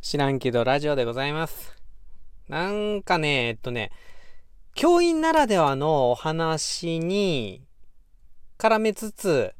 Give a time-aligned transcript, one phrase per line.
[0.00, 1.76] 知らんけどラジオでございます。
[2.48, 3.90] なんかね、えっとね、
[4.74, 7.62] 教員ならではのお話に
[8.58, 9.54] 絡めつつ、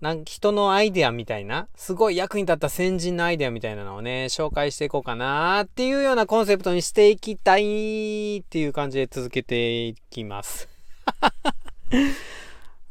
[0.00, 10.68] なん人のアイデアみたいな、すごい役に立った先人のアイデアみたいなのをね、紹介していこうかなっていうようなコンセプトにしていきたいっていう感じで続けていきます。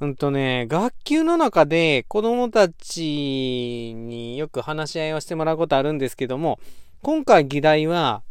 [0.02, 6.60] うんとね、学級の中で子供たちによく話し合いをしてもらうことあるんですけども、
[7.02, 8.24] 今回議題は、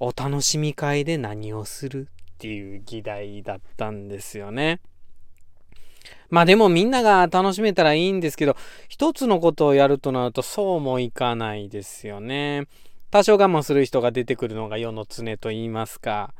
[0.00, 4.78] お楽しみ会で何をするっていう議題だったんですよね。
[6.30, 8.56] まあでもみんなが楽しめたらいいんですけど、
[8.88, 12.68] 一つのことをやるとなるとそうもいかないですよね。
[13.10, 16.32] 多少我慢する人が出てくるのが世の常と言いますか。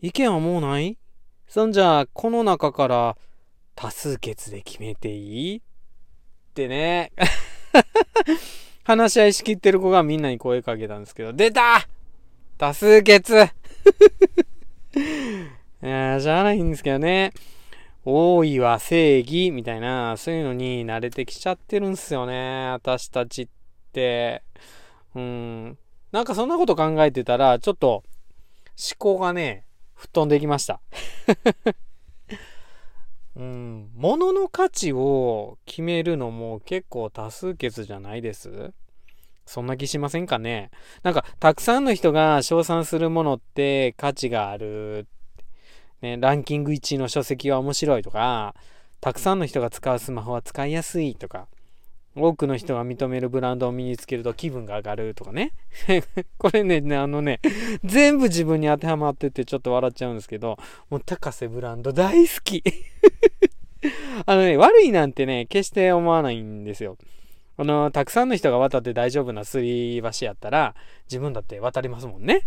[0.00, 0.96] 意見はもうない？
[1.48, 3.16] そんじゃあ、この中から
[3.74, 5.56] 多数決で決めていい？
[5.58, 5.60] っ
[6.54, 7.12] てね。
[8.84, 11.88] 話し合いしきってる子がみんなに声かけたんですけど、出た
[12.58, 13.34] 多数決
[14.94, 17.32] いやしゃあないんですけどね。
[18.04, 22.70] 多いは正義みたいな、そういうのに慣れてきちゃってるんすよね。
[22.72, 23.48] 私たちっ
[23.92, 24.42] て。
[25.14, 25.78] うん。
[26.12, 28.04] なんかそんなこと考えてたら、ちょっと思
[28.98, 30.80] 考がね、吹っ飛んできました。
[33.36, 33.90] うん。
[33.94, 38.72] 物の価値を決めるのも結構多数決じゃないです？
[39.46, 40.70] そんな気しませんかね？
[41.02, 45.06] なんか、たくさんの人が賞賛するものって価値がある。
[46.00, 48.54] ね、ランキング1位の書籍は面白いとか、
[49.00, 51.48] たくさんの人が使うスマホは使いやすいとか、
[52.16, 55.52] 多くの人が認めるブランドを身につけると気分が上がるとかね。
[56.38, 57.40] これね、あのね、
[57.84, 60.56] 全部自分に当てはまっててちょっと笑っちゃうんですけど、
[60.90, 62.62] もう高瀬ブランド大好き。
[64.26, 66.96] あのね、悪いなんてね、決して思わないんですよ。
[67.56, 70.74] あの、たくさんの人が渡って大丈夫なすり橋やったら、
[71.06, 72.42] 自分だって渡りますもんね。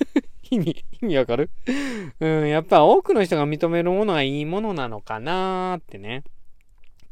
[0.50, 1.50] 意味、意味わかる？
[2.20, 6.22] うん、やっぱ多くの人が認めるものがいいものなのかなーってね。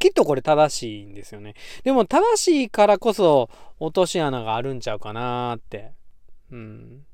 [0.04, 1.54] きっとこれ正しいんですよね。
[1.82, 3.48] でも正しいからこそ
[3.80, 5.92] 落とし穴があるんちゃうかなって。
[6.52, 7.06] うん。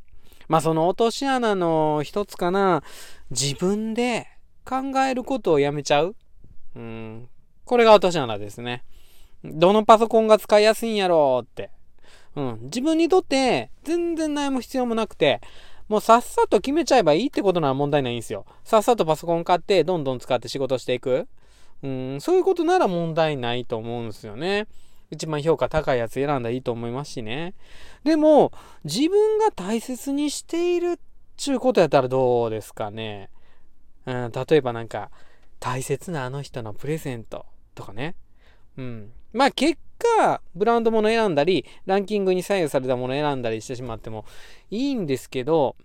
[0.48, 2.82] まあその落とし穴の一つかな、
[3.30, 4.26] 自分で
[4.64, 4.76] 考
[5.08, 6.16] えることをやめちゃう。
[6.74, 7.28] うん。
[7.64, 8.82] これが落とし穴ですね。
[9.44, 11.70] どのパソコンが使いやすいんやろうって。
[12.34, 12.58] うん。
[12.62, 15.40] 自分にとって全然悩む必要もなくて、
[15.86, 18.46] もうさっさと決めちゃえばいいってことなら問題ないんですよ。
[18.64, 21.28] さっさとパソコン買ってどんどん使って仕事していく。
[21.82, 24.66] うん、そういうことなら問題ないと思うんですよね。
[25.10, 27.54] 一番評価高いやつ選んだらいいと思いますしね。
[28.04, 28.52] でも、
[28.84, 30.98] 自分が大切にしているっ
[31.36, 33.30] ちゅうことやったらどうですかね。
[34.06, 35.10] うん、例えばなんか、
[35.58, 38.14] 大切なあの人のプレゼントとかね。
[38.76, 39.12] うん。
[39.32, 44.24] まあ結果、ブランドもの選んだり、ランキングに左右されたもの選んだりしてしまっても
[44.70, 45.76] いいんですけど、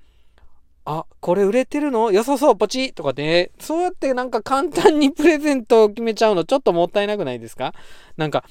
[0.86, 2.12] あ、これ売れてるの？
[2.12, 7.74] 良さそう、ポチとかね、そうやってなんか簡単にプレゼントを決めちゃうのちょっともったいなくないですか？
[8.18, 8.46] なんか、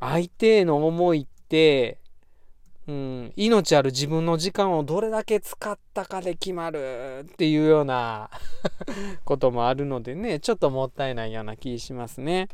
[0.00, 1.98] 相手への思いって、
[2.88, 8.30] うん、命ある自分の時間をどれだけ使ったかで決まるっていうような
[9.26, 12.48] こともあるのでね、ちょっともったいないような気しますね。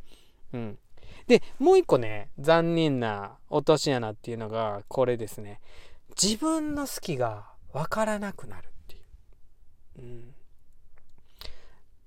[0.53, 0.79] うん。
[1.27, 5.61] で、もう一個ね、残念な落とし穴っていうのがこれですね。
[6.21, 8.72] 自分の好きがわからなくなる
[9.99, 10.03] う。
[10.03, 10.35] ん。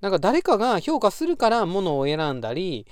[0.01, 2.85] なんか誰かが評価するからものを選んだり、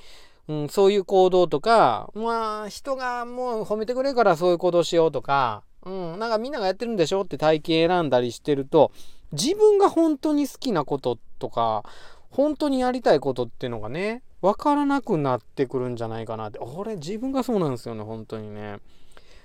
[0.48, 8.92] うん、そういう行動とか、まあ、人がもう褒めてくれるからそういう行動しようとか、うん、なんかみんながやってるんでしょって体型選んだりしてると、
[9.32, 11.84] 自分が本当に好きなこととか、
[12.30, 16.60] 本当にやりたいことっていうのがね、わからなくなってくるんじゃないかなって。
[16.60, 18.80] 俺、自分がそうなんですよね、本当にね。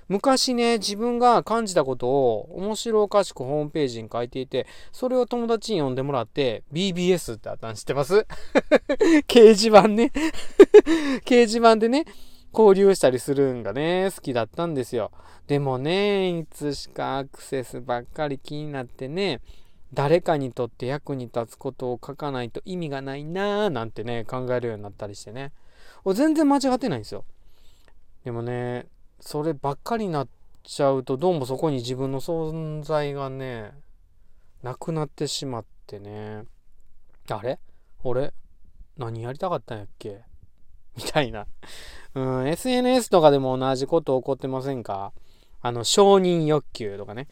[0.08, 8.26] 昔ね、自分が感じたことを面白おかしくホームページに書いていて、それを友達に読んでもらって、BBS ってあったん知ってます？
[9.28, 10.10] 掲示板ね。
[11.26, 12.06] 掲示板でね、
[12.52, 15.10] 交流したりするんがね、好きだったんですよ。
[15.47, 19.41] でもね、いつしかアクセスばっかり気になってね、
[19.92, 25.53] 誰かにとって役に立つことを書かないと意味がないなーなんてね、考えるようになったりしてね。
[26.15, 27.24] 全然間違ってないんですよ。
[28.24, 28.86] でもね、
[29.20, 30.28] そればっかりになっ
[30.62, 33.72] ちゃうと、どうもそこに自分の存在がね、
[34.62, 36.44] なくなってしまってね。
[37.28, 37.59] あれ？
[38.04, 38.32] 俺、
[38.97, 40.22] 何やりたかったんやっけ？
[40.97, 41.47] みたいな。
[42.15, 45.12] うん、SNS とかでも同じこと起こってませんか？
[45.60, 47.26] あの、承認欲求とかね。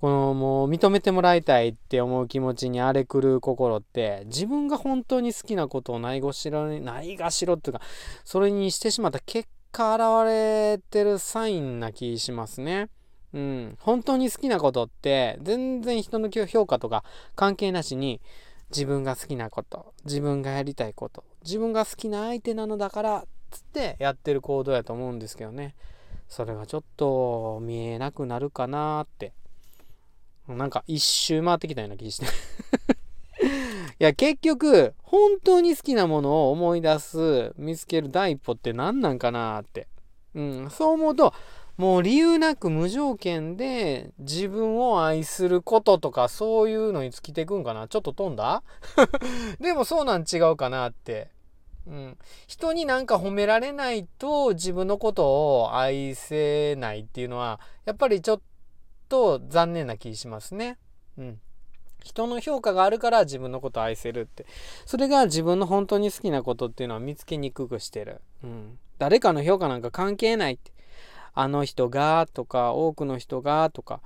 [0.00, 7.80] この、もう認めてもらいたいって思う気持ちに荒れ狂う心って、自分が本当に好きなことをないがしろ、ないがしろっていうか、
[8.24, 12.88] それにしてしまった結果現れてるサインな気しますね。
[13.32, 17.04] うん、本当に好きなことって全然人の評価とか
[17.36, 18.22] 関係なしに
[18.70, 25.74] 自分が好きなこと自分がやりたいこと自分が好きな相手なのだからつってやってる行動やと思うんですけどね。
[26.28, 29.32] それがちょっと見えなくなるかなって。
[30.46, 32.26] なんか一周回ってきたような気して。
[34.00, 39.88] いや結局本当に好きなものを思い出す見つける第一歩って何なんかなって
[40.34, 41.32] うんそう思うと
[41.78, 48.64] もう理由なく無条件で自分を愛することとかそういうのに尽きていくんかなちょっと飛んだ？
[49.60, 51.30] でもそうなん違うかなって。
[51.86, 52.18] うん。
[52.48, 58.40] 人になんか褒められないと自分のことを愛せないっていうのはやっぱりちょっ
[59.08, 60.78] と残念な気しますね。
[61.16, 61.40] うん。
[62.04, 64.46] 人の評価があるから自分のことを愛せるって。
[64.86, 68.20] それが自分の本当に好きなことっていうのは見つけにくくしてる。
[68.42, 68.78] うん。
[68.98, 70.72] 誰かの評価なんか関係ないって。
[71.34, 74.00] あの人がとか多くの人がとか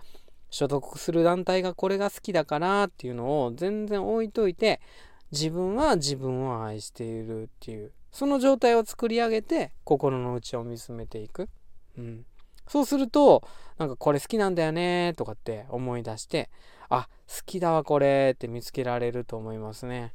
[0.51, 4.83] 所属する団体がこれが好きだからっていうのを全然置いといて
[5.31, 11.49] 自分は自分を愛しているっていうその状態を作り上げて心の内を見つめていく、
[11.97, 12.27] うん、
[12.69, 13.43] そうすると
[13.79, 16.51] なんかこれ好きなんだよねとかって思い出して
[16.89, 20.13] あ好きだわこれって見つけられると思いますね。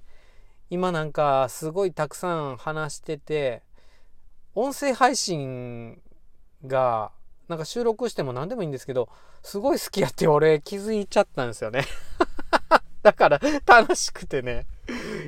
[0.69, 3.63] 今なんかすごいたくさん話してて
[4.53, 6.01] 音声配信
[6.65, 7.11] が
[7.47, 9.09] なんか収録しても何でもいいんですけど
[9.41, 11.83] すごい好きやって俺気づいちゃったんですよね。
[13.01, 14.65] だから楽しくてね。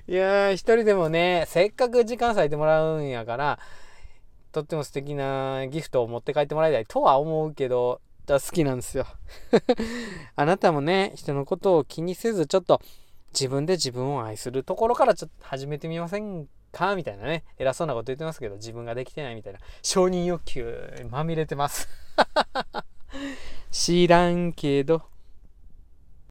[0.07, 3.59] いやー一人でもねせっかく時間割いてもらうんやから
[4.51, 9.07] とっても素敵なギフトを持って帰ってもらいたいとは思うけど好きなんですよ
[10.35, 12.79] あなたもね人のことを気にせずちょっと
[13.33, 16.95] 自分で自分を愛するところからちょっと始めてみませんか？
[16.95, 21.87] みたいなね、偉そうなこと言ってますけど、自分ができてないみたいな、承認欲求まみれてます。
[23.71, 25.03] 知らんけど。